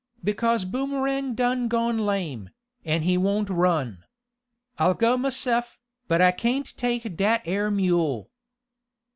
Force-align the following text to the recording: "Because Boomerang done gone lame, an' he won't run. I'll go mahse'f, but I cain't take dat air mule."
"Because 0.23 0.65
Boomerang 0.65 1.35
done 1.35 1.67
gone 1.67 1.99
lame, 1.99 2.49
an' 2.83 3.03
he 3.03 3.19
won't 3.19 3.51
run. 3.51 4.03
I'll 4.79 4.95
go 4.95 5.15
mahse'f, 5.15 5.77
but 6.07 6.23
I 6.23 6.31
cain't 6.31 6.75
take 6.75 7.15
dat 7.17 7.43
air 7.45 7.69
mule." 7.69 8.31